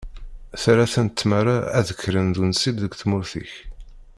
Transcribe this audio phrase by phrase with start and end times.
[0.61, 3.53] Terra-ten tmara ad k-rren d unsib deg tmurt-ik.